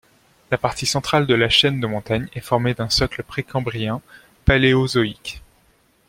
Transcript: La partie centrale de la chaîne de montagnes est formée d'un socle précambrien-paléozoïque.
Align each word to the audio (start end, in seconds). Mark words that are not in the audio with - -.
La 0.49 0.57
partie 0.57 0.87
centrale 0.87 1.27
de 1.27 1.35
la 1.35 1.47
chaîne 1.47 1.79
de 1.79 1.85
montagnes 1.85 2.27
est 2.33 2.39
formée 2.39 2.73
d'un 2.73 2.89
socle 2.89 3.21
précambrien-paléozoïque. 3.21 5.43